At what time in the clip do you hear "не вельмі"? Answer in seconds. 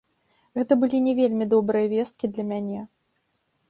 1.09-1.45